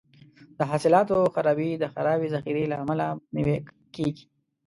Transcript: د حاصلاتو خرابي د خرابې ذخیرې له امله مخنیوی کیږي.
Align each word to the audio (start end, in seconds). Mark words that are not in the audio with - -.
د 0.57 0.59
حاصلاتو 0.71 1.17
خرابي 1.35 1.69
د 1.77 1.83
خرابې 1.93 2.27
ذخیرې 2.33 2.65
له 2.71 2.75
امله 2.83 3.05
مخنیوی 3.17 3.57
کیږي. 3.95 4.25